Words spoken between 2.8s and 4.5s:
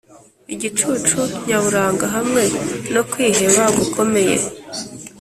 no kwiheba gukomeye;